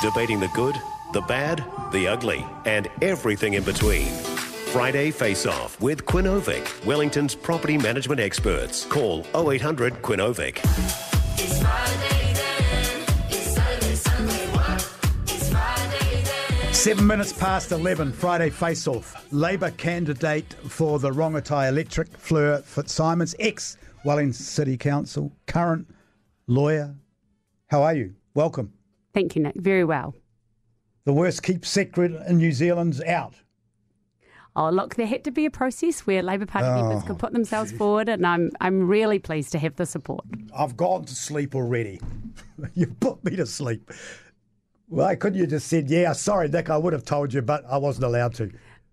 [0.00, 0.80] Debating the good,
[1.12, 4.06] the bad, the ugly, and everything in between.
[4.72, 8.84] Friday Face Off with Quinovic, Wellington's property management experts.
[8.86, 10.58] Call 0800 Quinovic.
[11.38, 13.04] It's Friday then.
[13.28, 14.98] It's Saturday, Sunday, what?
[15.24, 16.72] It's Friday then.
[16.72, 19.26] Seven minutes past 11, Friday face off.
[19.32, 25.92] Labour candidate for the Rongotai Electorate, Fleur Fitzsimons, ex Wellington City Council, current
[26.46, 26.94] lawyer.
[27.66, 28.14] How are you?
[28.34, 28.72] Welcome.
[29.12, 29.56] Thank you, Nick.
[29.56, 30.14] Very well.
[31.04, 33.34] The worst keep secret in New Zealand's out.
[34.56, 37.32] Oh, look, there had to be a process where Labor Party ah, members could put
[37.32, 40.24] themselves forward, and I'm I'm really pleased to have the support.
[40.56, 42.00] I've gone to sleep already.
[42.74, 43.90] you put me to sleep.
[44.88, 47.76] Why couldn't you just said, yeah, sorry, Nick, I would have told you, but I
[47.76, 48.50] wasn't allowed to.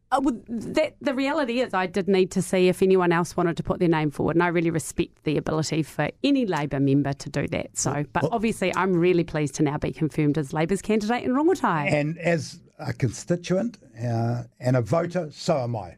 [0.09, 3.57] Uh, well, that, the reality is, I did need to see if anyone else wanted
[3.57, 7.11] to put their name forward, and I really respect the ability for any Labor member
[7.11, 7.77] to do that.
[7.77, 11.91] So, but obviously, I'm really pleased to now be confirmed as Labor's candidate in Rongotai.
[11.91, 15.97] And as a constituent uh, and a voter, so am I.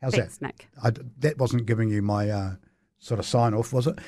[0.00, 0.46] How's Thanks, that?
[0.46, 0.68] Nick.
[0.82, 2.52] I, that wasn't giving you my uh,
[2.98, 3.98] sort of sign off, was it?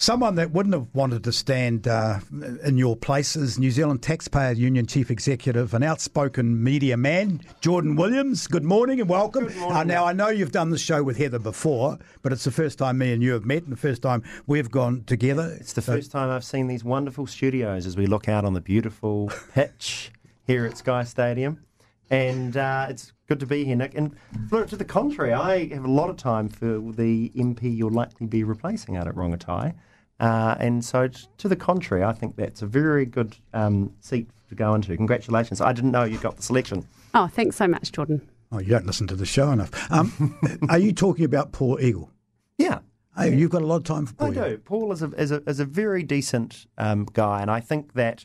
[0.00, 2.20] Someone that wouldn't have wanted to stand uh,
[2.64, 7.96] in your place is New Zealand Taxpayer Union Chief Executive, an outspoken media man, Jordan
[7.96, 8.46] Williams.
[8.46, 9.48] Good morning and welcome.
[9.58, 12.78] uh, now, I know you've done the show with Heather before, but it's the first
[12.78, 15.56] time me and you have met and the first time we've gone together.
[15.58, 18.60] It's the first time I've seen these wonderful studios as we look out on the
[18.60, 20.12] beautiful pitch
[20.46, 21.64] here at Sky Stadium.
[22.08, 23.94] And uh, it's good to be here, Nick.
[23.94, 24.16] And
[24.50, 28.42] to the contrary, I have a lot of time for the MP you'll likely be
[28.42, 29.74] replacing out at Rongotai.
[30.18, 34.56] Uh, and so, to the contrary, I think that's a very good um, seat to
[34.56, 34.96] go into.
[34.96, 35.60] Congratulations.
[35.60, 36.88] I didn't know you got the selection.
[37.14, 38.28] Oh, thanks so much, Jordan.
[38.50, 39.70] Oh, you don't listen to the show enough.
[39.92, 40.36] Um,
[40.70, 42.10] are you talking about Paul Eagle?
[42.56, 42.80] Yeah.
[43.16, 44.44] Hey, you've got a lot of time for Paul I Eagle.
[44.44, 44.58] do.
[44.58, 48.24] Paul is a is a, is a very decent um, guy, and I think that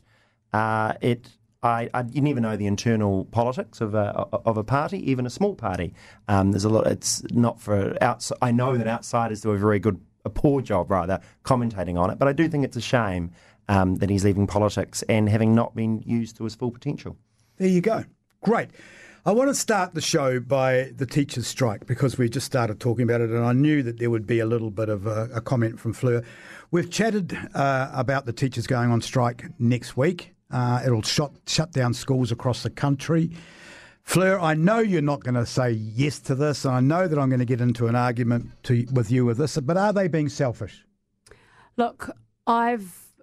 [0.53, 1.29] uh, it.
[1.63, 4.09] I, I, you never know the internal politics of a
[4.45, 5.93] of a party, even a small party.
[6.27, 6.87] Um, there's a lot.
[6.87, 7.97] It's not for.
[8.41, 12.19] I know that outsiders do a very good, a poor job rather, commentating on it.
[12.19, 13.31] But I do think it's a shame
[13.69, 17.17] um, that he's leaving politics and having not been used to his full potential.
[17.57, 18.03] There you go.
[18.43, 18.69] Great.
[19.25, 23.03] I want to start the show by the teachers' strike because we just started talking
[23.03, 25.39] about it, and I knew that there would be a little bit of a, a
[25.39, 26.23] comment from Fleur.
[26.71, 30.33] We've chatted uh, about the teachers going on strike next week.
[30.53, 33.31] Uh, it'll shut, shut down schools across the country.
[34.03, 37.17] Fleur, I know you're not going to say yes to this, and I know that
[37.17, 40.07] I'm going to get into an argument to, with you with this, but are they
[40.07, 40.85] being selfish?
[41.77, 42.11] Look,
[42.45, 43.13] I've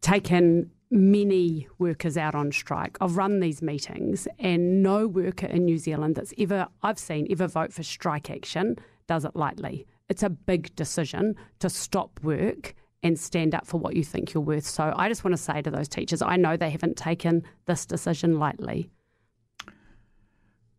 [0.00, 2.96] taken many workers out on strike.
[3.00, 7.46] I've run these meetings, and no worker in New Zealand that's ever I've seen ever
[7.46, 9.86] vote for strike action does it lightly.
[10.08, 14.42] It's a big decision to stop work and stand up for what you think you're
[14.42, 14.66] worth.
[14.66, 17.86] So I just want to say to those teachers, I know they haven't taken this
[17.86, 18.90] decision lightly.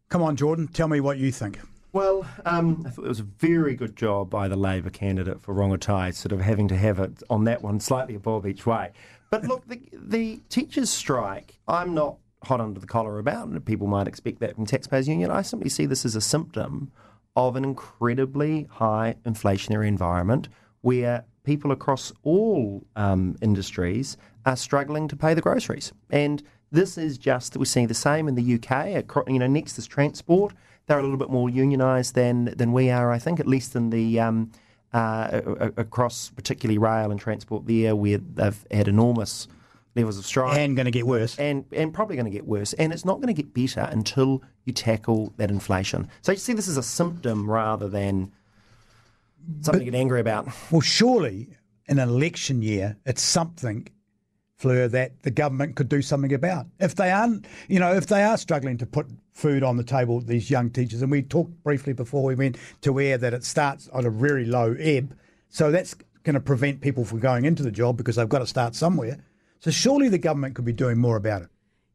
[0.10, 1.60] Come on, Jordan, tell me what you think.
[1.92, 5.56] Well, um, I thought it was a very good job by the Labor candidate for
[5.56, 8.92] Rongotai, sort of having to have it on that one slightly above each way.
[9.32, 13.88] But look, the, the teachers' strike, I'm not hot under the collar about, and people
[13.88, 15.32] might expect that from Taxpayers Union.
[15.32, 16.92] I simply see this as a symptom
[17.36, 20.48] of an incredibly high inflationary environment
[20.82, 25.92] where people across all um, industries are struggling to pay the groceries.
[26.10, 29.06] And this is just, we see the same in the UK.
[29.28, 30.54] You know, next is transport.
[30.86, 33.90] They're a little bit more unionised than, than we are, I think, at least in
[33.90, 34.52] the um,
[34.94, 35.42] uh,
[35.78, 39.48] across particularly rail and transport there, where they've had enormous
[39.96, 41.38] levels of strike And going to get worse.
[41.38, 42.74] and and probably going to get worse.
[42.74, 46.08] And it's not going to get better until you tackle that inflation.
[46.22, 48.32] So you see this as a symptom rather than
[49.62, 50.48] something to get angry about.
[50.72, 51.50] Well, surely
[51.88, 53.88] in an election year, it's something,
[54.56, 56.68] Fleur, that the government could do something about.
[56.80, 60.22] If they aren't, you know, if they are struggling to put food on the table,
[60.22, 63.88] these young teachers, and we talked briefly before we went to air that it starts
[63.90, 65.18] on a very low ebb,
[65.50, 68.48] so that's going to prevent people from going into the job because they've got to
[68.48, 69.18] start somewhere.
[69.60, 71.50] So surely the government could be doing more about it.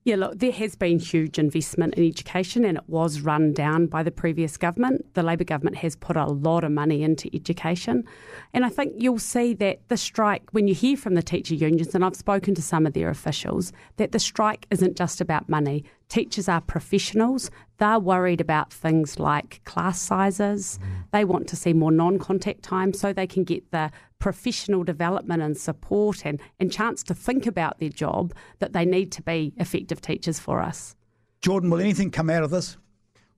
[0.07, 4.03] Yeah, look, there has been huge investment in education and it was run down by
[4.03, 5.15] the previous government.
[5.15, 8.05] The Labor government has put a lot of money into education.
[8.53, 11.95] And I think you'll see that the strike, when you hear from the teacher unions,
[11.95, 15.85] and I've spoken to some of their officials, that the strike isn't just about money.
[16.09, 17.51] Teachers are professionals.
[17.79, 20.79] They're worried about things like class sizes.
[21.13, 25.43] They want to see more non contact time so they can get the professional development
[25.43, 29.53] and support and, and chance to think about their job that they need to be
[29.57, 30.97] effective teachers for us.
[31.43, 32.77] Jordan, will anything come out of this?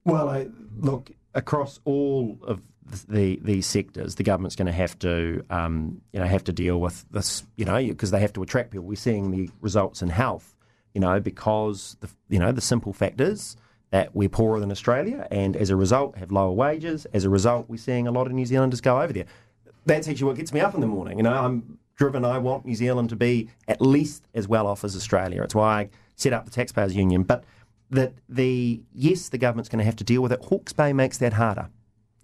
[0.05, 0.47] Well, I,
[0.79, 2.61] look across all of
[3.09, 6.79] the these sectors, the government's going to have to, um, you know, have to deal
[6.79, 8.87] with this, you know, because they have to attract people.
[8.87, 10.55] We're seeing the results in health.
[10.97, 13.55] You know, because the you know the simple fact is
[13.91, 17.05] that we're poorer than Australia, and as a result have lower wages.
[17.13, 19.25] As a result, we're seeing a lot of New Zealanders go over there.
[19.85, 21.19] That's actually what gets me up in the morning.
[21.19, 22.25] You know, I'm driven.
[22.25, 25.43] I want New Zealand to be at least as well off as Australia.
[25.43, 27.21] It's why I set up the taxpayers union.
[27.21, 27.43] But
[27.91, 30.43] that the yes, the government's going to have to deal with it.
[30.45, 31.69] Hawke's Bay makes that harder.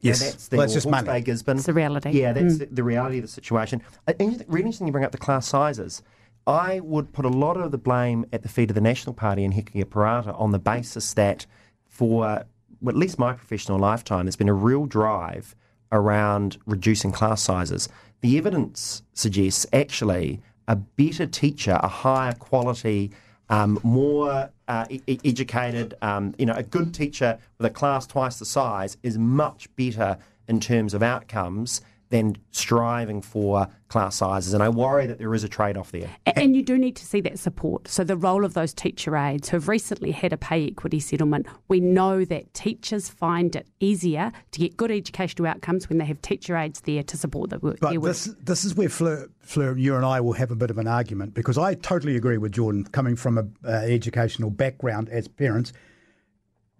[0.01, 0.19] Yes.
[0.19, 1.19] And that's the, Well, it's just Hawke's money.
[1.19, 1.57] Bay, Gisborne.
[1.57, 2.09] It's the reality.
[2.09, 2.57] Yeah, that's hmm.
[2.57, 3.83] the, the reality of the situation.
[4.07, 6.01] And Really interesting you bring up the class sizes.
[6.45, 9.45] I would put a lot of the blame at the feet of the National Party
[9.45, 11.45] and Hekia Parata on the basis that
[11.87, 12.45] for
[12.81, 15.55] well, at least my professional lifetime, there's been a real drive
[15.91, 17.87] around reducing class sizes.
[18.19, 23.11] The evidence suggests actually a better teacher, a higher quality,
[23.49, 28.39] um, more uh, e- educated, um, you know, a good teacher with a class twice
[28.39, 30.17] the size is much better
[30.47, 31.81] in terms of outcomes
[32.13, 34.53] than striving for class sizes.
[34.53, 36.07] And I worry that there is a trade off there.
[36.27, 37.87] A- And you do need to see that support.
[37.87, 41.47] So, the role of those teacher aides who have recently had a pay equity settlement,
[41.69, 46.21] we know that teachers find it easier to get good educational outcomes when they have
[46.21, 47.79] teacher aides there to support the work.
[47.81, 48.09] But their work.
[48.09, 50.87] this, this is where Fleur, Fleur, you and I will have a bit of an
[50.87, 55.73] argument because I totally agree with Jordan, coming from an uh, educational background as parents.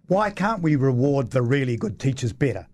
[0.06, 2.68] Why can't we reward the really good teachers better?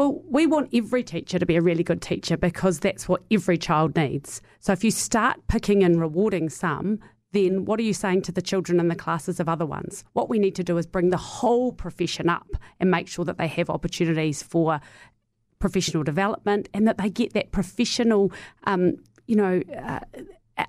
[0.00, 3.58] Well, we want every teacher to be a really good teacher because that's what every
[3.58, 4.40] child needs.
[4.58, 7.00] So if you start picking and rewarding some,
[7.32, 10.02] then what are you saying to the children in the classes of other ones?
[10.14, 12.48] What we need to do is bring the whole profession up
[12.80, 14.80] and make sure that they have opportunities for
[15.58, 18.32] professional development and that they get that professional,
[18.64, 18.94] um,
[19.26, 20.00] you know, uh,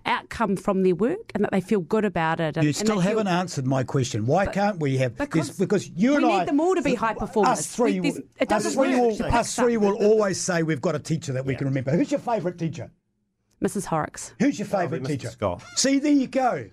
[0.05, 2.57] outcome from their work and that they feel good about it.
[2.57, 4.25] And, You still they haven't answered my question.
[4.25, 5.57] Why can't we have Because this?
[5.57, 7.59] Because you we and need them all to be high performers.
[7.59, 10.95] Us three, We- it doesn't three, work will, us three will always say we've got
[10.95, 11.91] a teacher that we can remember.
[11.91, 12.91] Who's your favourite teacher?
[13.63, 13.85] Mrs.
[13.85, 14.33] Horrocks.
[14.39, 15.29] Who's your favourite teacher?
[15.29, 15.63] Scott.
[15.75, 16.69] See, there you go.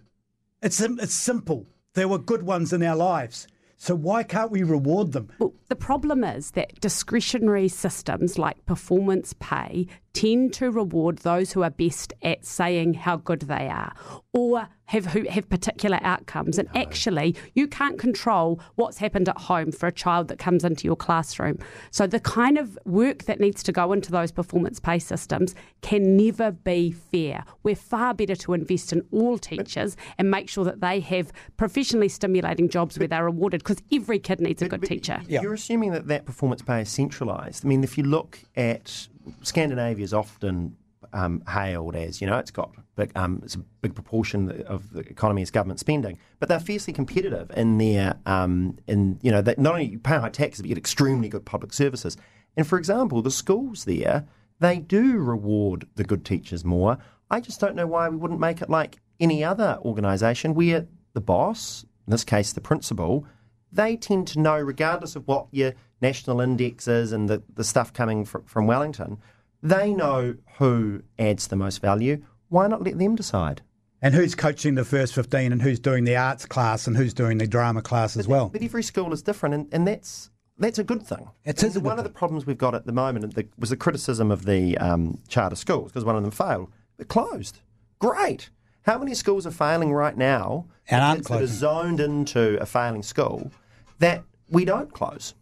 [0.63, 1.67] It's it's simple.
[1.95, 3.47] There were good ones in our lives.
[3.81, 5.29] So why can't we reward them?
[5.39, 9.87] Well, the problem is that discretionary systems like performance pay
[10.19, 13.93] tend to reward those who are best at saying how good they are
[14.33, 16.59] or have who have particular outcomes.
[16.59, 20.87] And actually, you can't control what's happened at home for a child that comes into
[20.87, 21.59] your classroom.
[21.91, 26.17] So the kind of work that needs to go into those performance pay systems can
[26.17, 27.45] never be fair.
[27.63, 32.09] We're far better to invest in all teachers and make sure that they have professionally
[32.09, 35.21] stimulating jobs where they're rewarded because every kid needs a good But teacher.
[35.29, 37.65] You're assuming that that performance pay is centralised.
[37.65, 39.09] I mean, if you look at
[39.43, 40.77] Scandinavia, is often
[41.13, 45.01] um, hailed as you know it's got big, um, it's a big proportion of the
[45.01, 49.73] economy is government spending, but they're fiercely competitive in their um, in you know not
[49.73, 52.17] only you pay high taxes but you get extremely good public services.
[52.57, 54.27] And for example, the schools there
[54.61, 56.99] they do reward the good teachers more.
[57.31, 61.21] I just don't know why we wouldn't make it like any other organisation where the
[61.21, 63.27] boss, in this case the principal,
[63.71, 68.25] they tend to know, regardless of what your national indexes and the, the stuff coming
[68.25, 69.19] fr- from Wellington,
[69.63, 72.23] they know who adds the most value.
[72.49, 73.63] Why not let them decide?
[74.01, 77.39] And who's coaching the first 15 and who's doing the arts class and who's doing
[77.39, 78.49] the drama class as well?
[78.49, 81.31] But every school is different, and, and that's that's a good thing.
[81.45, 84.31] It is one of the problems we've got at the moment the, was the criticism
[84.31, 86.71] of the um, charter schools because one of them failed.
[86.97, 87.61] They're closed.
[87.99, 88.51] Great.
[88.83, 90.67] How many schools are failing right now?
[90.89, 93.53] And aren't that are zoned into a failing school
[93.99, 95.35] that we don't close.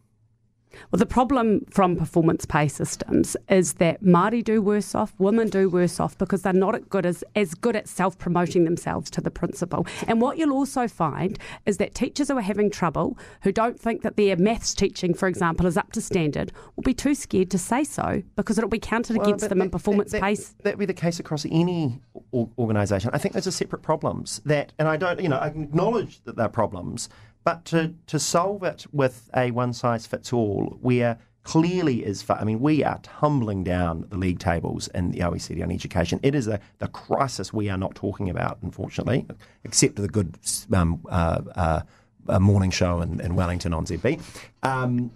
[0.91, 5.69] Well, the problem from performance pay systems is that Māori do worse off, women do
[5.69, 9.21] worse off because they're not as good as, as good at self promoting themselves to
[9.21, 9.87] the principal.
[10.07, 14.03] And what you'll also find is that teachers who are having trouble, who don't think
[14.03, 17.59] that their maths teaching, for example, is up to standard, will be too scared to
[17.59, 20.35] say so because it'll be counted Well, against that- them in performance that, pay.
[20.35, 22.01] that, That'd be the case across any
[22.33, 23.11] organisation.
[23.13, 24.41] I think those are separate problems.
[24.45, 27.09] That, and I don't, you know, I acknowledge that they're problems,
[27.47, 32.39] but to to solve it with a one size fits all, where clearly is, fa-
[32.41, 36.19] I mean, we are tumbling down the league tables in the OECD on education.
[36.25, 39.27] It is a, the crisis we are not talking about, unfortunately,
[39.63, 40.37] except the good
[40.75, 41.81] um, uh, uh,
[42.29, 44.21] uh, morning show in, in Wellington on ZB.
[44.65, 45.13] Um,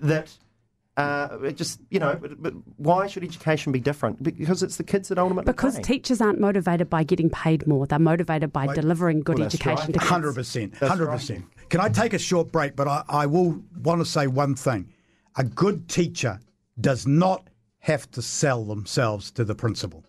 [0.00, 0.36] that.
[0.96, 4.22] Uh, it just you know, but, but why should education be different?
[4.22, 5.82] Because it's the kids that ultimately Because pay.
[5.82, 9.94] teachers aren't motivated by getting paid more, they're motivated by delivering good Well, education right.
[9.94, 10.10] to kids.
[10.10, 11.16] Hundred percent, hundred right.
[11.18, 11.44] percent.
[11.70, 12.74] Can I take a short break?
[12.74, 14.92] But I, I will want to say one thing:
[15.36, 16.40] a good teacher
[16.80, 17.48] does not
[17.78, 20.04] have to sell themselves to the principal.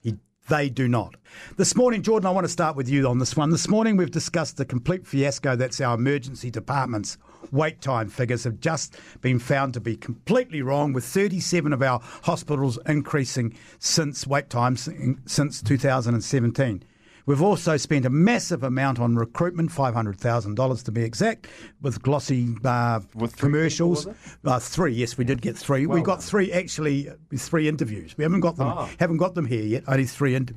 [0.00, 0.16] He,
[0.48, 1.14] they do not.
[1.56, 3.50] This morning, Jordan, I want to start with you on this one.
[3.50, 7.16] This morning, we've discussed the complete fiasco that's our emergency departments.
[7.52, 12.00] Wait time figures have just been found to be completely wrong, with 37 of our
[12.24, 14.88] hospitals increasing since wait times
[15.26, 16.82] since 2017.
[17.26, 21.48] We've also spent a massive amount on recruitment, $500,000 to be exact,
[21.82, 24.04] with glossy uh, With commercials.
[24.06, 25.80] people, Uh, three, yes, we did get three.
[25.86, 28.16] we Well got three, actually, three interviews.
[28.16, 28.88] We haven't got them, Ah.
[29.00, 29.82] haven't got them here yet.
[29.88, 30.54] Only three, inter-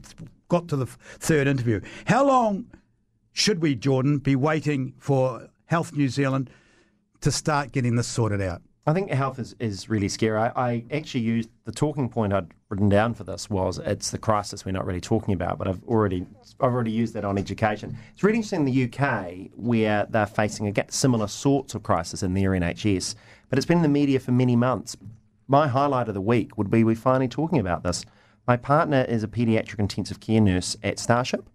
[0.48, 1.82] got to the f- third interview.
[2.06, 2.66] How long
[3.32, 6.52] should we, Jordan, be waiting for Health New Zealand
[7.22, 8.62] to start getting this sorted out?
[8.90, 10.40] I think health is, is really scary.
[10.40, 14.18] I, I actually used the talking point I'd written down for this was it's the
[14.18, 16.26] crisis we're not really talking about, but I've already
[16.60, 17.96] I've already used that on education.
[18.14, 22.34] It's really interesting in the UK where they're facing a similar sorts of crisis in
[22.34, 23.14] their NHS,
[23.52, 24.98] but it's been in the media for many months.
[25.48, 28.06] My highlight of the week would be we're finally talking about this.
[28.48, 31.48] My partner is a paediatric intensive care nurse at Starship,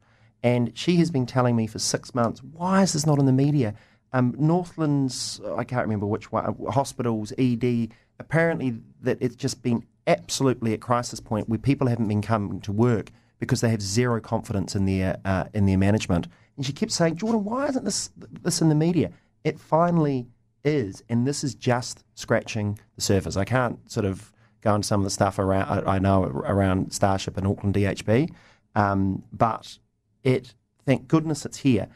[0.44, 3.32] and she has been telling me for six months, why is this not in the
[3.32, 3.74] media?
[4.14, 7.88] Um, Northland's, I can't remember which one, hospitals, ED,
[8.20, 12.70] apparently that it's just been absolutely at crisis point where people haven't been coming to
[12.72, 16.28] work because they have zero confidence in their uh, in their management.
[16.56, 18.10] And she kept saying, Jordan, why isn't this
[18.42, 19.10] this in the media?
[19.42, 20.28] It finally
[20.62, 23.36] is, and this is just scratching the surface.
[23.36, 26.92] I can't sort of go into some of the stuff around I, I know around
[26.92, 28.30] Starship and Auckland DHB,
[28.76, 29.78] um, but
[30.22, 30.54] it
[30.86, 31.88] thank goodness it's here.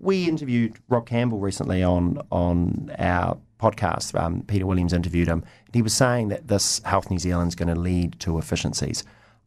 [0.00, 4.20] We interviewed Rob Campbell recently on on our podcast.
[4.20, 5.44] Um, Peter Williams interviewed him.
[5.72, 9.04] He was saying that this Health New Zealand is going to lead to efficiencies.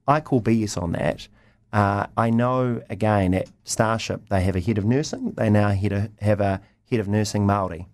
[0.08, 1.28] I call BS on that.
[1.74, 5.32] Uh, I know again at Starship they have a head of nursing.
[5.32, 7.88] They now a, have a head of nursing Maori,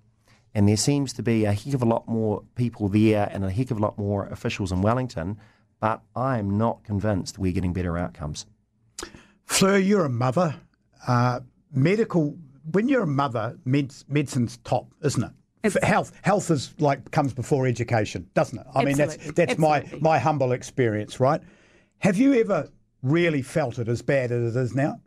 [0.53, 3.49] and there seems to be a heck of a lot more people there and a
[3.49, 5.37] heck of a lot more officials in Wellington.
[5.79, 8.45] But I am not convinced we're getting better outcomes.
[9.45, 10.55] Fleur, you're a mother.
[11.07, 11.39] Uh,
[11.71, 12.37] medical,
[12.71, 15.83] when you're a mother, med- medicine's top, isn't it?
[15.83, 18.65] Health, health is like comes before education, doesn't it?
[18.73, 19.45] I mean, that's Absolutely.
[19.45, 21.39] that's my my humble experience, right?
[21.99, 22.67] Have you ever
[23.03, 24.99] really felt it as bad as it is now?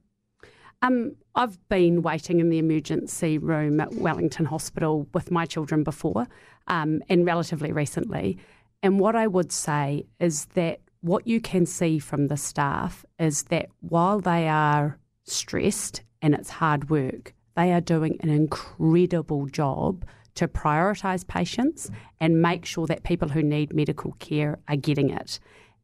[0.80, 6.28] Um, I've been waiting in the emergency room at Wellington Hospital with my children before,
[6.68, 8.38] um, and relatively recently.
[8.80, 13.44] And what I would say is that what you can see from the staff is
[13.44, 20.04] that while they are stressed and it's hard work, they are doing an incredible job
[20.34, 25.38] to prioritise patients and make sure that people who need medical care are getting it.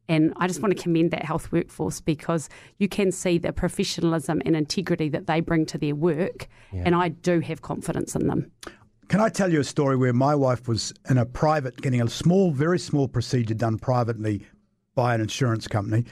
[0.09, 4.41] And I just want to commend that health workforce because you can see the professionalism
[4.45, 6.47] and integrity that they bring to their work.
[6.73, 8.51] And I do have confidence in them.
[9.07, 12.09] Can I tell you a story where my wife was in a private, getting a
[12.09, 14.45] small, very small procedure done privately
[14.95, 16.05] by an insurance company.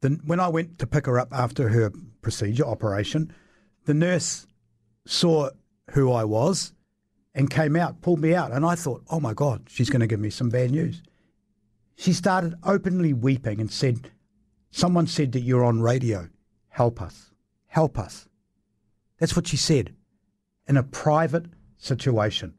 [0.00, 3.32] Then, when I went to pick her up after her procedure operation,
[3.88, 4.46] the nurse
[5.06, 5.48] saw
[5.92, 6.74] who I was
[7.34, 10.06] and came out, pulled me out, and I thought, "Oh my God, she's going to
[10.06, 11.02] give me some bad news."
[11.96, 14.10] She started openly weeping and said,
[14.70, 16.28] "Someone said that you're on radio.
[16.68, 17.32] Help us,
[17.68, 18.28] help us."
[19.16, 19.94] That's what she said
[20.66, 21.46] in a private
[21.78, 22.52] situation.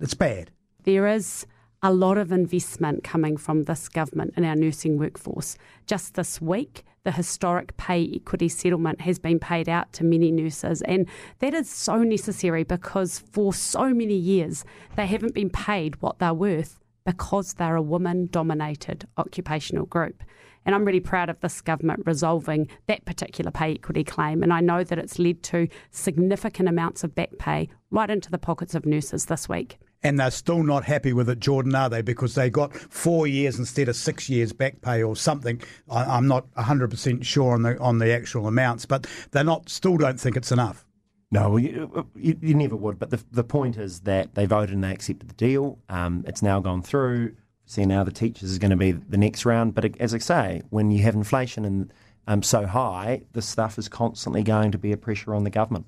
[0.00, 0.50] It's bad.
[0.82, 1.46] There is
[1.80, 5.56] a lot of investment coming from this government in our nursing workforce.
[5.86, 10.82] Just this week, the historic pay equity settlement has been paid out to many nurses,
[10.82, 11.08] and
[11.40, 14.64] that is so necessary because for so many years
[14.96, 20.22] they haven't been paid what they're worth because they're a woman dominated occupational group.
[20.64, 24.44] And I'm really proud of this government resolving that particular pay equity claim.
[24.44, 28.38] And I know that it's led to significant amounts of back pay right into the
[28.38, 29.78] pockets of nurses this week.
[30.04, 32.02] And they're still not happy with it, Jordan, are they?
[32.02, 35.62] Because they got four years instead of six years back pay or something.
[35.88, 39.68] I, I'm not 100% sure on the on the actual amounts, but they're not.
[39.68, 40.84] Still don't think it's enough.
[41.30, 42.98] No, well, you, you, you never would.
[42.98, 45.78] But the, the point is that they voted and they accepted the deal.
[45.88, 47.34] Um, it's now gone through.
[47.64, 49.74] See, now the teachers is going to be the next round.
[49.74, 51.92] But as I say, when you have inflation and
[52.26, 55.86] um, so high, this stuff is constantly going to be a pressure on the government.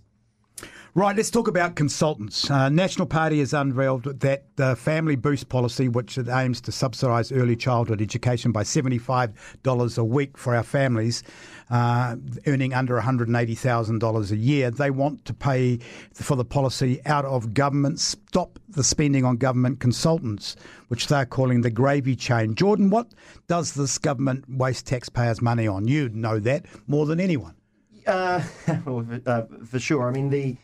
[0.97, 2.49] Right, let's talk about consultants.
[2.49, 7.33] Uh, National Party has unveiled that uh, family boost policy, which it aims to subsidise
[7.33, 11.25] early childhood education by $75 a week for our families
[11.69, 12.15] uh,
[12.47, 14.71] earning under $180,000 a year.
[14.71, 15.79] They want to pay
[16.13, 20.55] for the policy out of government, stop the spending on government consultants,
[20.87, 22.55] which they're calling the gravy chain.
[22.55, 23.09] Jordan, what
[23.49, 25.89] does this government waste taxpayers' money on?
[25.89, 27.57] You know that more than anyone.
[28.07, 28.45] Uh,
[28.85, 30.09] well, uh, for sure.
[30.09, 30.57] I mean, the, the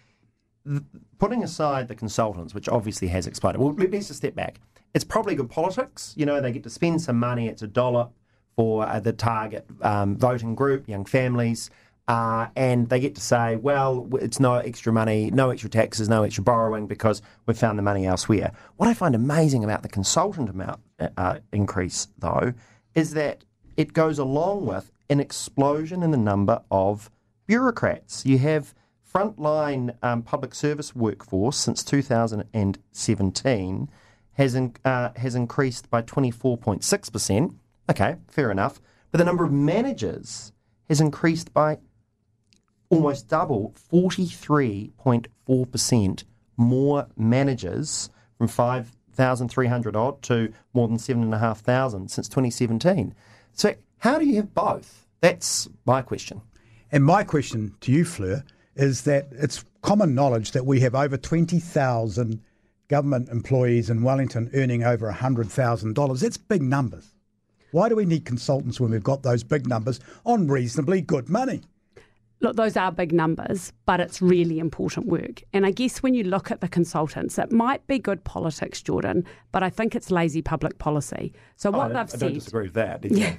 [1.19, 3.61] putting aside the consultants, which obviously has exploded.
[3.61, 4.61] Well, let's just step back.
[4.95, 6.15] It's probably good politics.
[6.17, 7.49] You know, they get to spend some money.
[7.49, 8.09] It's a dollar
[8.57, 11.71] for uh, the target um, voting group, young families.
[12.09, 16.25] Uh, and they get to say, well, it's no extra money, no extra taxes, no
[16.25, 18.51] extra borrowing because we've found the money elsewhere.
[18.79, 20.81] What I find amazing about the consultant amount
[21.17, 22.53] uh, increase, though,
[22.97, 23.45] is that
[23.77, 27.11] it goes along with an explosion in the number of
[27.47, 28.27] bureaucrats.
[28.27, 28.75] You have
[29.13, 33.91] frontline um, public service workforce since 2017
[34.35, 37.55] has in, uh, has increased by 24.6 percent.
[37.91, 38.81] Okay, fair enough.
[39.11, 40.53] But the number of managers
[40.89, 41.79] has increased by
[42.89, 46.25] almost double, 43.4%
[46.57, 53.15] more managers from 5,300 odd to more than 7,500 since 2017.
[53.53, 55.07] So, how do you have both?
[55.21, 56.41] That's my question.
[56.93, 58.45] And my question to you, Fleur,
[58.81, 62.41] is that it's common knowledge that we have over 20,000
[62.89, 66.21] government employees in Wellington earning over $100,000.
[66.21, 67.15] That's big numbers.
[67.73, 71.61] Why do we need consultants when we've got those big numbers on reasonably good money?
[72.43, 75.43] Look, those are big numbers, but it's really important work.
[75.53, 79.27] And I guess when you look at the consultants, it might be good politics, Jordan,
[79.53, 81.35] but I think it's lazy public policy.
[81.57, 82.31] So oh, what they've said.
[82.31, 83.05] I disagree with that.
[83.11, 83.35] Yeah.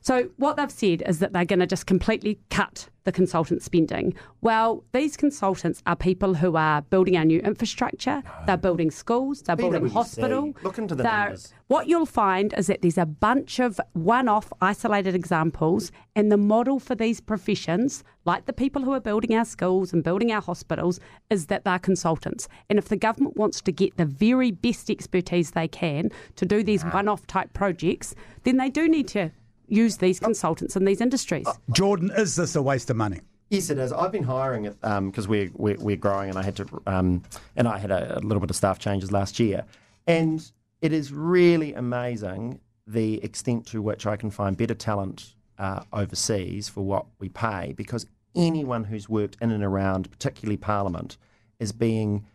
[0.00, 4.14] So what they've said is that they're going to just completely cut the consultant spending.
[4.40, 8.22] Well, these consultants are people who are building our new infrastructure.
[8.26, 8.42] Ah.
[8.46, 9.42] They're building schools.
[9.42, 10.54] They're building PwC, hospital.
[10.62, 11.54] look into the numbers.
[11.68, 16.78] What you'll find is that there's a bunch of one-off isolated examples, and the model
[16.78, 20.98] for these professions, like the people who are building our schools and building our hospitals,
[21.30, 22.48] is that they're consultants.
[22.70, 26.62] And if the government wants to get the very best expertise they can to do
[26.62, 26.90] these ah.
[26.90, 28.14] one-off type projects,
[28.44, 29.30] then they do need to
[29.68, 31.46] use these consultants in these industries.
[31.72, 33.20] Jordan, is this a waste of money?
[33.50, 33.92] Yes, it is.
[33.92, 37.22] I've been hiring it because we're, we're we're growing, and I had to um,
[37.56, 39.64] and I had a, a little bit of staff changes last year,
[40.06, 40.50] and
[40.82, 46.68] it is really amazing the extent to which I can find better talent uh, overseas
[46.68, 47.72] for what we pay.
[47.74, 51.16] Because anyone who's worked in and around, particularly Parliament,
[51.58, 52.26] is being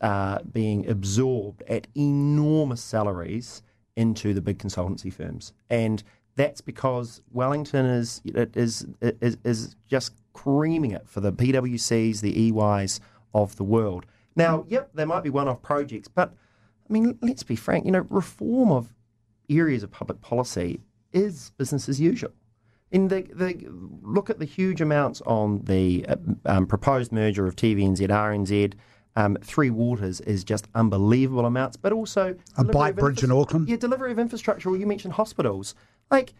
[0.00, 3.62] uh, being absorbed at enormous salaries
[3.94, 6.02] into the big consultancy firms, and
[6.38, 12.52] that's because Wellington is it is is, is just creaming it for the PwCs, the
[12.52, 13.00] EYs
[13.34, 14.06] of the world.
[14.36, 16.32] Now, yep, there might be one-off projects, but
[16.88, 17.84] I mean, let's be frank.
[17.84, 18.94] You know, reform of
[19.50, 20.80] areas of public policy
[21.12, 22.30] is business as usual.
[22.92, 23.66] In the, the
[24.00, 28.74] look at the huge amounts on the uh, um, proposed merger of TVNZ, RNZ,
[29.16, 33.68] um, Three Waters is just unbelievable amounts, but also A bike bridge in Auckland?
[33.68, 34.70] Yeah, delivery of infrastructure.
[34.70, 35.74] Well, you mentioned hospitals.
[36.10, 36.34] Like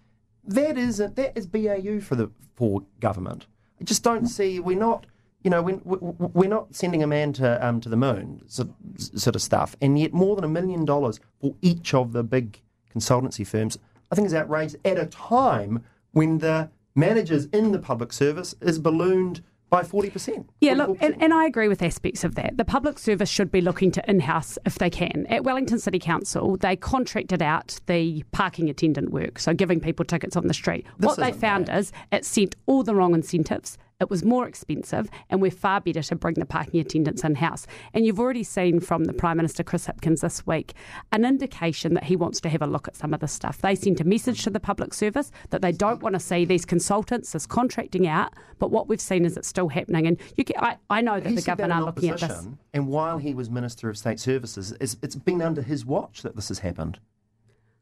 [0.45, 3.47] that is that is BAU for the for government.
[3.81, 5.07] I just don't see we're not.
[5.45, 9.41] You know, we- we're not sending a man to um, to the moon, sort of
[9.43, 12.61] stuff, and yet more than a million dollars for each of the big
[12.93, 13.79] consultancy firms,
[14.11, 18.81] I think is outrageous at a time when the managers in the public service is
[18.81, 20.49] ballooned by forty percent.
[20.61, 22.57] Yeah, look, and, and I agree with aspects of that.
[22.57, 25.27] The public service should be looking to in house if they can.
[25.29, 30.37] At Wellington City Council, they contracted out the parking attendant work, so giving people tickets
[30.37, 30.87] on the street.
[30.99, 33.79] what they found is it sent all the wrong incentives.
[34.01, 37.67] It was more expensive, and we're far better to bring the parking attendants in house.
[37.93, 40.75] And you've already seen from the Prime Minister Chris Hipkins this week
[41.11, 43.59] an indication that he wants to have a look at some of this stuff.
[43.59, 46.65] They sent a message to the public service that they don't want to see these
[46.65, 50.07] consultants as contracting out, but what we've seen is it's still happening.
[50.07, 52.47] And you can, I, I know that He the said government are looking at this.
[52.73, 56.37] And while he was Minister of State Services, it's, it's been under his watch that
[56.37, 57.01] this has happened.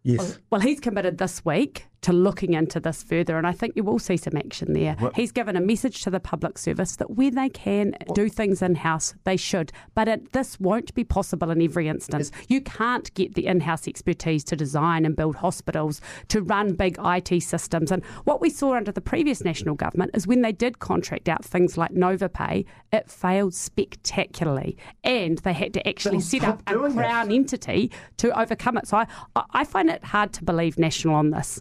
[0.02, 0.38] Yes.
[0.48, 3.98] Well, he's committed this week to looking into this further, and I think you will
[3.98, 4.96] see some action there.
[5.16, 8.76] He's given a message to the public service that where they can do things in
[8.76, 9.72] house, they should.
[9.96, 12.30] But it, this won't be possible in every instance.
[12.46, 16.96] You can't get the in house expertise to design and build hospitals, to run big
[17.04, 17.90] IT systems.
[17.90, 21.44] And what we saw under the previous national government is when they did contract out
[21.44, 27.32] things like Novopay, it failed spectacularly, and they had to actually set up a crown
[27.32, 28.86] entity to overcome it.
[28.86, 29.06] So I,
[29.50, 31.60] I find it hard to believe National on this.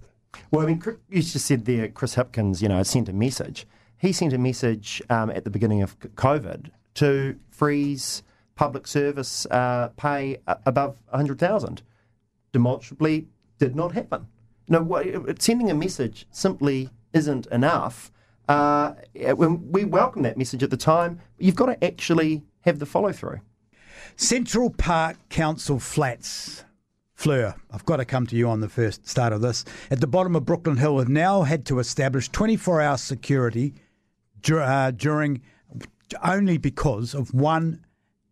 [0.51, 3.65] Well, I mean, you just said there, Chris Hipkins, you know, sent a message.
[3.97, 8.23] He sent a message um, at the beginning of COVID to freeze
[8.55, 11.81] public service uh, pay above 100,000.
[12.51, 13.27] Demonstrably
[13.59, 14.27] did not happen.
[14.67, 15.01] No,
[15.39, 18.11] sending a message simply isn't enough.
[18.47, 23.11] Uh, we welcome that message at the time, you've got to actually have the follow
[23.11, 23.41] through.
[24.15, 26.64] Central Park Council flats.
[27.15, 29.63] Fleur, I've got to come to you on the first start of this.
[29.89, 33.73] At the bottom of Brooklyn Hill have now had to establish 24 hour security
[34.41, 35.41] dur- uh, during
[36.23, 37.83] only because of one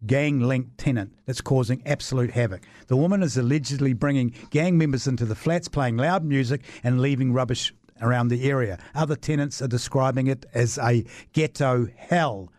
[0.06, 2.62] gang linked tenant that's causing absolute havoc.
[2.88, 7.32] The woman is allegedly bringing gang members into the flats, playing loud music, and leaving
[7.34, 8.78] rubbish around the area.
[8.94, 12.52] Other tenants are describing it as a ghetto hell.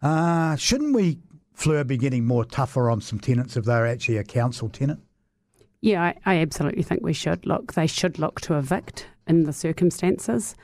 [0.00, 1.18] Uh, shouldn't we,
[1.52, 5.00] Fleur, be getting more tougher on some tenants if they're actually a council tenant?
[5.80, 7.74] Yeah, I, I absolutely think we should look.
[7.74, 10.54] They should look to evict in the circumstances.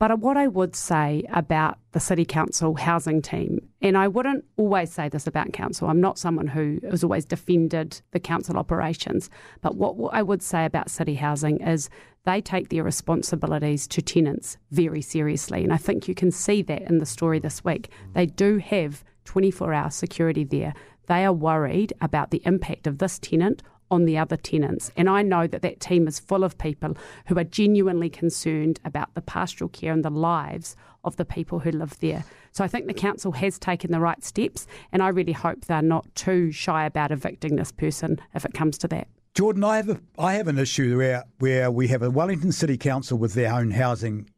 [0.00, 4.90] But what I would say about the City Council housing team, and I wouldn't always
[4.90, 9.28] say this about council, I'm not someone who has always defended the council operations,
[9.60, 11.90] but what I would say about city housing is
[12.24, 15.64] they take their responsibilities to tenants very seriously.
[15.64, 17.90] And I think you can see that in the story this week.
[18.14, 20.72] They do have 24 hour security there.
[21.08, 24.90] They are worried about the impact of this tenant on the other tenants.
[24.96, 29.14] And I know that that team is full of people who are genuinely concerned about
[29.14, 32.24] the pastoral care and the lives of the people who live there.
[32.52, 35.82] So I think the council has taken the right steps, and I really hope they're
[35.82, 39.08] not too shy about evicting this person if it comes to that.
[39.34, 42.76] Jordan, I have a, I have an issue where where we have a Wellington City
[42.76, 44.28] Council with their own housing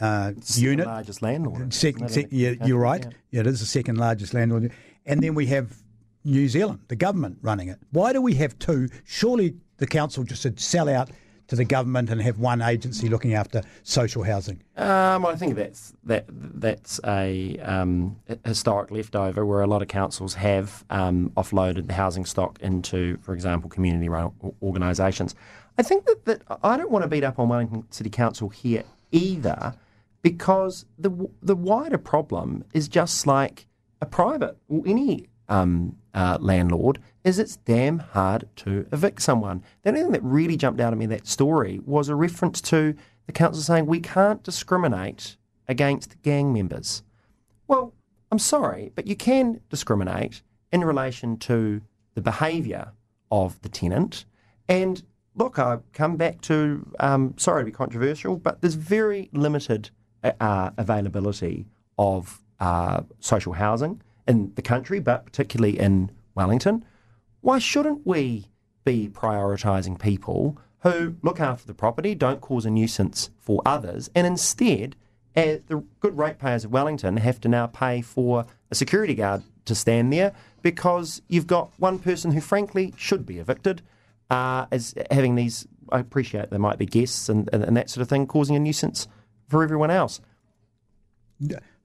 [0.00, 0.86] uh, Second unit.
[0.86, 1.72] largest landlord.
[1.72, 3.04] Second, isn't sec, yeah, you're right.
[3.04, 3.10] yeah.
[3.30, 4.70] Yeah, it is the second largest landlord,
[5.06, 5.82] and then we have
[6.24, 7.78] New Zealand, the government running it.
[7.90, 8.88] Why do we have two?
[9.04, 11.10] Surely the council just should sell out
[11.48, 14.62] to the government and have one agency looking after social housing.
[14.76, 20.34] Um, I think that's that that's a um, historic leftover where a lot of councils
[20.34, 24.32] have um, offloaded the housing stock into, for example, community-run
[24.62, 25.34] organisations.
[25.76, 28.84] I think that, that I don't want to beat up on Wellington City Council here
[29.10, 29.74] either,
[30.22, 31.10] because the
[31.42, 33.66] the wider problem is just like
[34.00, 39.62] a private or any um, uh, landlord is it's damn hard to evict someone.
[39.82, 42.60] The only thing that really jumped out at me in that story was a reference
[42.62, 42.94] to
[43.26, 45.36] the council saying we can't discriminate
[45.68, 47.02] against gang members.
[47.68, 47.92] Well,
[48.30, 51.82] I'm sorry, but you can discriminate in relation to
[52.14, 52.92] the behaviour
[53.30, 54.24] of the tenant.
[54.68, 55.02] And
[55.34, 59.90] look, I come back to um, sorry to be controversial, but there's very limited
[60.24, 61.66] uh, uh, availability
[61.98, 66.84] of uh, social housing in the country, but particularly in Wellington.
[67.40, 68.46] Why shouldn't we
[68.84, 74.26] be prioritising people who look after the property, don't cause a nuisance for others, and
[74.26, 74.96] instead,
[75.34, 79.74] as the good ratepayers of Wellington have to now pay for a security guard to
[79.74, 83.82] stand there because you've got one person who, frankly, should be evicted,
[84.30, 85.66] uh, as having these.
[85.90, 88.58] I appreciate there might be guests and, and, and that sort of thing, causing a
[88.58, 89.06] nuisance
[89.48, 90.20] for everyone else.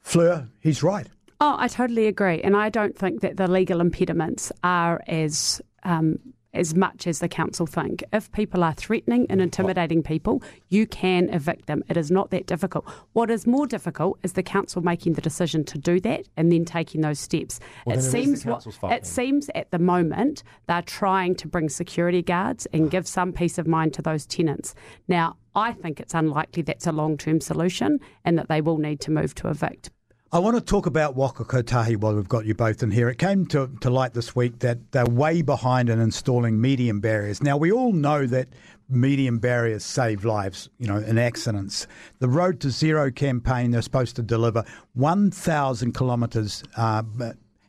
[0.01, 1.07] Fleur, he's right.
[1.39, 6.17] Oh, I totally agree, and I don't think that the legal impediments are as um,
[6.57, 8.03] as much as the council think.
[8.11, 11.83] If people are threatening and intimidating people, you can evict them.
[11.87, 12.85] It is not that difficult.
[13.13, 16.65] What is more difficult is the council making the decision to do that and then
[16.65, 17.59] taking those steps.
[17.85, 21.47] Well, it then it is seems what, it seems at the moment they're trying to
[21.47, 24.73] bring security guards and give some peace of mind to those tenants.
[25.07, 28.99] Now, I think it's unlikely that's a long term solution and that they will need
[29.01, 29.91] to move to evict.
[30.29, 33.07] I want to talk about Waka Kotahi while we've got you both in here.
[33.07, 37.41] It came to, to light this week that they're way behind in installing median barriers.
[37.41, 38.49] Now, we all know that
[38.89, 41.87] median barriers save lives, you know, in accidents.
[42.19, 47.03] The Road to Zero campaign, they're supposed to deliver 1,000 kilometres, uh,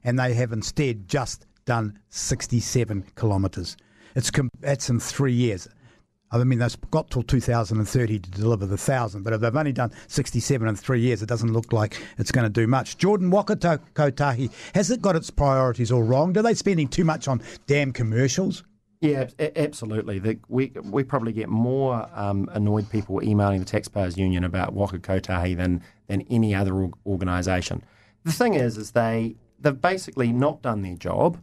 [0.02, 3.76] and they have instead just done 67 kilometres.
[4.16, 5.68] It's, com- that's in three years.
[6.30, 9.92] I mean, they've got till 2030 to deliver the thousand, but if they've only done
[10.08, 12.98] 67 in three years, it doesn't look like it's going to do much.
[12.98, 16.36] Jordan Waka Kotahi, has it got its priorities all wrong?
[16.36, 18.62] Are they spending too much on damn commercials?
[19.00, 20.18] Yeah, absolutely.
[20.18, 24.98] The, we we probably get more um, annoyed people emailing the Taxpayers Union about Waka
[24.98, 27.82] Kotahi than than any other org- organisation.
[28.24, 31.38] The thing is, is they they've basically not done their job.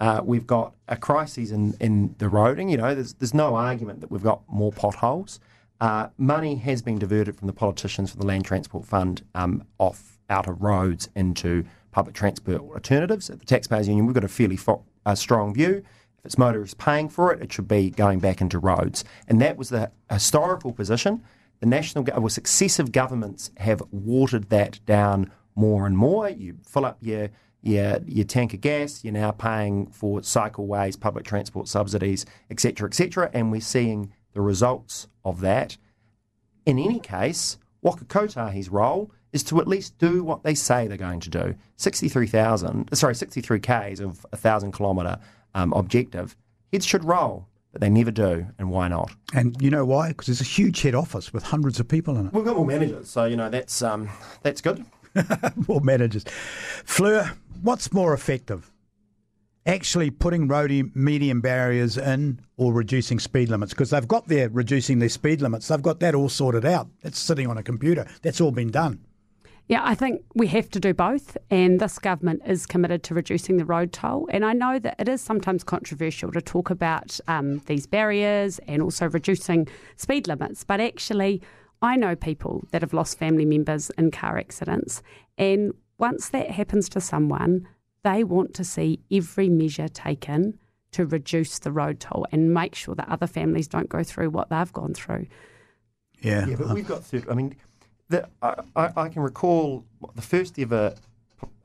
[0.00, 2.70] Uh, we've got a crisis in, in the roading.
[2.70, 5.38] You know, there's there's no argument that we've got more potholes.
[5.80, 10.18] Uh, money has been diverted from the politicians for the Land Transport Fund um, off
[10.28, 13.30] out of roads into public transport alternatives.
[13.30, 15.82] At the Taxpayers Union, we've got a fairly fo- uh, strong view.
[16.18, 19.04] If it's motorists paying for it, it should be going back into roads.
[19.26, 21.22] And that was the historical position.
[21.60, 26.28] The national, well, successive governments have watered that down more and more.
[26.28, 27.30] You fill up your
[27.62, 33.30] your, your tank of gas, you're now paying for cycleways, public transport subsidies, etc., etc.,
[33.32, 35.76] and we're seeing the results of that.
[36.66, 40.96] In any case, Waka Kotahi's role is to at least do what they say they're
[40.96, 41.54] going to do.
[41.76, 45.18] 63,000, sorry, 63 Ks of a 1,000 kilometre
[45.54, 46.36] um, objective.
[46.72, 49.12] Heads should roll, but they never do, and why not?
[49.34, 50.08] And you know why?
[50.08, 52.32] Because there's a huge head office with hundreds of people in it.
[52.32, 54.08] We've got more managers, so, you know, that's, um,
[54.42, 54.84] that's good.
[55.68, 56.24] More managers.
[56.84, 58.70] Fleur, what's more effective?
[59.66, 63.72] Actually putting roadie median barriers in or reducing speed limits?
[63.72, 65.68] Because they've got their reducing their speed limits.
[65.68, 66.88] They've got that all sorted out.
[67.02, 68.06] That's sitting on a computer.
[68.22, 69.04] That's all been done.
[69.70, 73.56] Yeah, I think we have to do both, and this government is committed to reducing
[73.56, 74.28] the road toll.
[74.32, 78.82] And I know that it is sometimes controversial to talk about um, these barriers and
[78.82, 81.40] also reducing speed limits, but actually,
[81.82, 85.02] I know people that have lost family members in car accidents,
[85.38, 87.66] and once that happens to someone,
[88.02, 90.58] they want to see every measure taken
[90.92, 94.48] to reduce the road toll and make sure that other families don't go through what
[94.50, 95.26] they've gone through.
[96.20, 96.46] Yeah.
[96.46, 97.04] Yeah, but we've got.
[97.04, 97.54] Third, I mean,
[98.08, 100.94] the, I, I, I can recall the first ever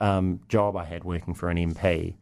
[0.00, 2.14] um, job I had working for an MP.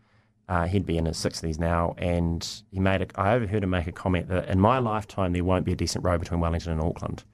[0.48, 3.02] Uh, he'd be in his sixties now, and he made.
[3.02, 5.76] A, I overheard him make a comment that in my lifetime there won't be a
[5.76, 7.24] decent road between Wellington and Auckland.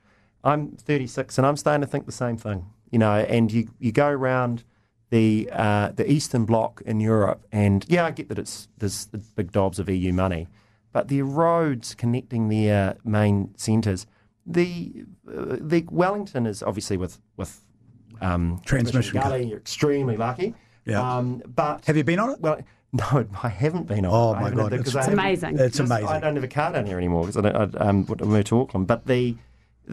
[0.43, 2.67] I'm 36, and I'm starting to think the same thing.
[2.91, 4.65] You know, and you you go around
[5.11, 9.19] the uh, the Eastern Bloc in Europe, and yeah, I get that it's there's the
[9.19, 10.49] big dobs of EU money,
[10.93, 14.07] but the roads connecting their main centres,
[14.47, 17.61] the uh, the Wellington is obviously with with
[18.21, 20.55] um, Transmission Gully, you're extremely lucky.
[20.85, 21.01] Yeah.
[21.17, 22.41] Um, but Have you been on it?
[22.41, 22.61] well,
[22.93, 24.13] no, I haven't been on.
[24.37, 25.59] Oh, my God, it's- It's amazing.
[25.59, 26.09] It's amazing.
[26.09, 28.61] I don't have a car down here anymore because I, don't- I um, moved to
[28.61, 28.87] Auckland.
[28.89, 29.37] But the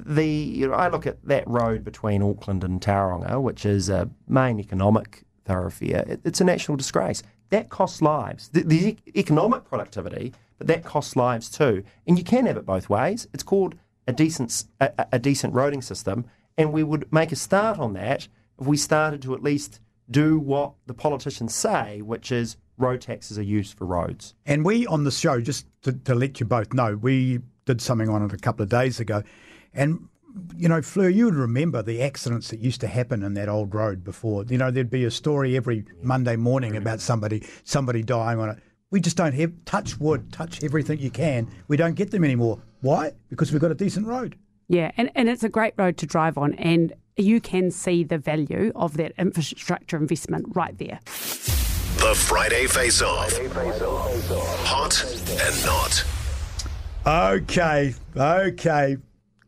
[0.06, 4.10] the you know, I look at that road between Auckland and Tauranga, which is a
[4.28, 6.04] main economic thoroughfare.
[6.08, 7.24] It, it's a national disgrace.
[7.50, 8.50] That costs lives.
[8.50, 11.84] The, the economic productivity, but that costs lives too.
[12.06, 13.28] And you can have it both ways.
[13.34, 13.76] It's called
[14.08, 16.26] a decent a- a decent roading system,
[16.58, 18.28] and we would make a start on that
[18.60, 19.80] if we started to at least
[20.10, 24.36] do what the politicians say, which is road taxes are used for roads.
[24.46, 28.10] And we on the show, just to, to let you both know, we did something
[28.10, 29.24] on it a couple of days ago.
[29.78, 30.10] And,
[30.58, 33.74] you know, Fleur, you would remember the accidents that used to happen in that old
[33.74, 34.44] road before.
[34.50, 36.78] You know, there'd be a story every Monday morning mm.
[36.78, 38.58] about somebody somebody dying on it.
[38.90, 41.48] We just don't have, touch wood, touch everything you can.
[41.68, 42.62] We don't get them anymore.
[42.82, 43.12] Why?
[43.30, 44.38] Because we've got a decent road.
[44.70, 48.18] Yeah, and, and it's a great road to drive on, and you can see the
[48.18, 51.00] value of that infrastructure investment right there.
[51.06, 53.32] The Friday Face Off.
[54.66, 55.04] Hot
[55.42, 56.06] and not.
[57.42, 58.98] Okay, okay.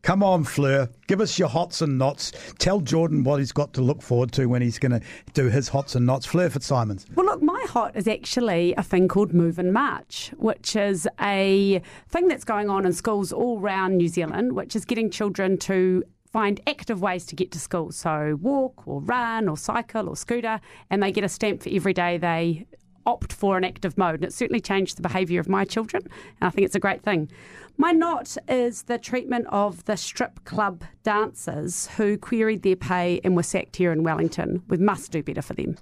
[0.02, 0.88] Come on, Fleur.
[1.06, 2.32] Give us your hots and nots.
[2.58, 5.00] Tell Jordan what he's got to look forward to when he's going to
[5.34, 6.24] do his hots and nots.
[6.24, 7.06] Fleur Fitzsimons.
[7.14, 11.82] Well, look, my hot is actually a thing called Move and March, which is a
[12.08, 16.02] thing that's going on in schools all around New Zealand, which is getting children to
[16.32, 17.92] find active ways to get to school.
[17.92, 21.92] So walk or run or cycle or scooter, and they get a stamp for every
[21.92, 22.66] day they
[23.06, 24.16] opt for an active mode.
[24.16, 27.02] And it certainly changed the behaviour of my children, and I think it's a great
[27.02, 27.30] thing.
[27.76, 33.34] My not is the treatment of the strip club dancers who queried their pay and
[33.36, 34.62] were sacked here in Wellington.
[34.68, 35.78] We must do better for them.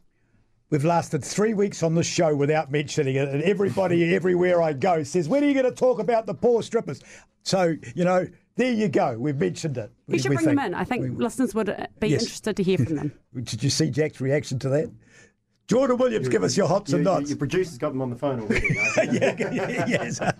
[0.71, 5.03] We've lasted three weeks on the show without mentioning it, and everybody everywhere I go
[5.03, 7.01] says, "When are you going to talk about the poor strippers?"
[7.43, 8.27] So you know,
[8.57, 9.17] there you go.
[9.19, 9.91] We've mentioned it.
[10.07, 10.75] We should bring them in.
[10.75, 12.23] I think listeners would be Yes.
[12.23, 13.13] interested to hear from them.
[13.43, 14.91] Did you see Jack's reaction to that?
[15.69, 17.29] Jordan Williams, give us your hots and nots.
[17.29, 18.67] Your producer's got them on the phone already.
[19.13, 20.21] yeah, yeah, yes.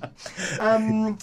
[0.59, 1.19] Um,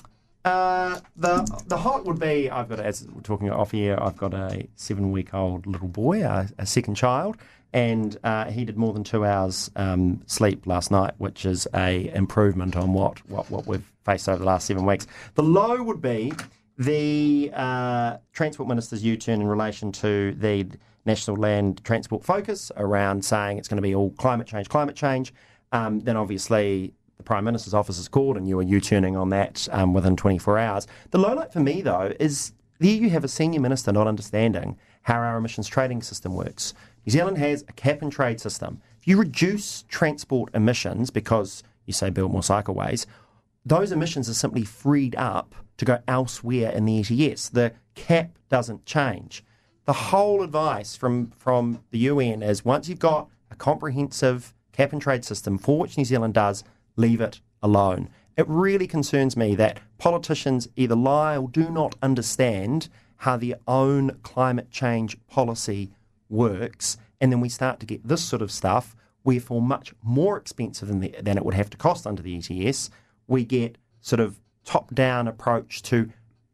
[0.46, 3.98] uh, the the hot would be I've got as we're talking off here.
[4.00, 7.38] I've got a seven week old little boy, a, a second child,
[7.74, 12.12] and uh, he did more than two hours um, sleep last night, which is a
[12.13, 15.08] improvement on what, what what we've faced over the last seven weeks.
[15.34, 16.32] The low would be
[16.78, 20.68] the uh, transport minister's U turn in relation to the
[21.06, 25.34] national land transport focus around saying it's going to be all climate change, climate change.
[25.72, 29.68] Um, then obviously the Prime Minister's office is called and you are U-turning on that
[29.72, 30.88] um, within 24 hours.
[31.12, 35.15] The lowlight for me, though, is there you have a senior minister not understanding how
[35.15, 36.74] our emissions trading system works.
[37.06, 38.82] New Zealand has a cap and trade system.
[39.00, 43.06] If you reduce transport emissions because you say build more cycleways,
[43.65, 47.50] those emissions are simply freed up to go elsewhere in the ETS.
[47.50, 49.44] The cap doesn't change.
[49.86, 55.02] The whole advice from, from the UN is once you've got a comprehensive cap and
[55.02, 56.63] trade system for which New Zealand does,
[56.95, 58.10] leave it alone.
[58.36, 64.17] It really concerns me that politicians either lie or do not understand how their own
[64.24, 65.91] climate change policy
[66.30, 70.36] works, and then we start to get this sort of stuff, where for much more
[70.36, 72.89] expensive than, the, than it would have to cost under the ETS,
[73.28, 76.10] we get sort of top down approach to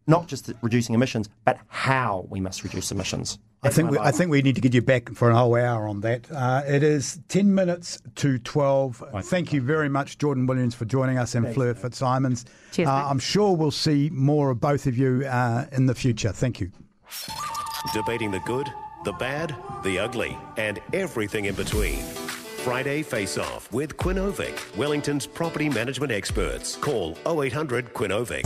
[0.08, 3.38] not just reducing emissions, but how we must reduce emissions.
[3.64, 4.00] I think we.
[4.00, 6.26] I think we need to get you back for an whole hour on that.
[6.32, 9.04] Uh, it is ten minutes to twelve.
[9.24, 12.46] Thank you very much, Jordan Williams, for joining us, and Fleur Fitzsimons.
[12.72, 12.92] Cheers, Uh.
[13.08, 16.32] I'm sure we'll see more of both of you uh, in the future.
[16.32, 16.72] Thank you.
[17.94, 18.68] Debating the good,
[19.04, 22.00] the bad, the ugly, and everything in between.
[22.64, 26.76] Friday Face Off with Quinovic, Wellington's property management experts.
[26.78, 28.46] Call 0800 Quinovic.